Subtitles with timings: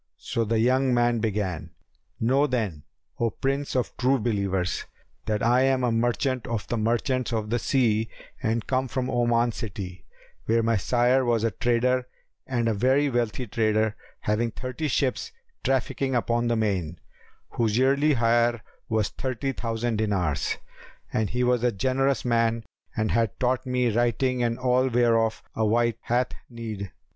[0.17, 2.81] So the young man began,—"Know then,
[3.19, 4.85] O Prince of True Believers,
[5.27, 8.09] that I am a merchant of the merchants of the sea
[8.41, 10.03] and come from Oman city,
[10.47, 12.07] where my sire was a trader
[12.47, 15.31] and a very wealthy trader having thirty ships
[15.63, 16.99] trafficking upon the main,
[17.51, 18.59] whose yearly hire
[18.89, 20.57] was thirty thousand dinars;
[21.13, 22.63] and he was a generous man
[22.97, 26.91] and had taught me writing and all whereof a wight hath need.